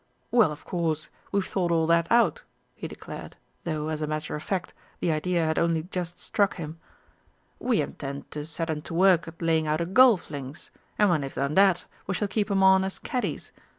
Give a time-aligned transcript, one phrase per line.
[0.31, 2.41] Well, of course, we've thought all that out,"
[2.73, 6.79] he declared, though, as a matter of fact, the idea had only just struck him.
[7.59, 11.21] "We intend to set 'em to work at laying out a golf links, and when
[11.21, 13.51] they've done that, we shall keep 'em on as caddies.